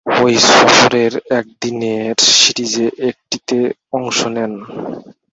ঐ 0.05 0.23
সফরের 0.49 1.13
একদিনের 1.39 2.15
সিরিজের 2.33 2.91
একটিতে 3.09 3.57
অংশ 3.93 4.19
নেন। 4.27 4.53